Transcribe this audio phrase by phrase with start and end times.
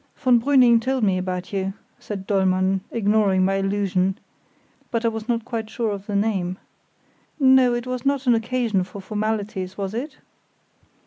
[0.15, 4.17] "Von Brüning told me about you," said Dollmann, ignoring my allusion,
[4.89, 6.57] "but I was not quite sure of the name.
[7.39, 10.17] No; it was not an occasion for formalities, was it?"